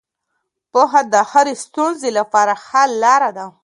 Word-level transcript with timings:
پوهه 0.71 1.01
د 1.13 1.15
هرې 1.31 1.53
ستونزې 1.65 2.09
لپاره 2.19 2.53
حل 2.65 2.91
لاره 3.03 3.29
ده. 3.37 3.45